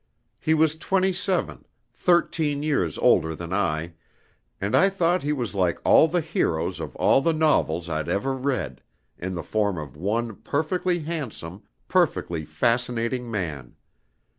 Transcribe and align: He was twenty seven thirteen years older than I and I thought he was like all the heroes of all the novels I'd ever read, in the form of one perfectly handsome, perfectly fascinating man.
He 0.39 0.55
was 0.55 0.75
twenty 0.77 1.13
seven 1.13 1.63
thirteen 1.93 2.63
years 2.63 2.97
older 2.97 3.35
than 3.35 3.53
I 3.53 3.93
and 4.59 4.75
I 4.75 4.89
thought 4.89 5.21
he 5.21 5.31
was 5.31 5.53
like 5.53 5.77
all 5.85 6.07
the 6.07 6.21
heroes 6.21 6.79
of 6.79 6.95
all 6.95 7.21
the 7.21 7.33
novels 7.33 7.87
I'd 7.87 8.09
ever 8.09 8.33
read, 8.33 8.81
in 9.19 9.35
the 9.35 9.43
form 9.43 9.77
of 9.77 9.95
one 9.95 10.37
perfectly 10.37 10.97
handsome, 11.01 11.61
perfectly 11.87 12.45
fascinating 12.45 13.29
man. 13.29 13.75